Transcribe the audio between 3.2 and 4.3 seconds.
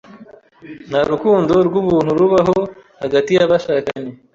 y’abashakanye,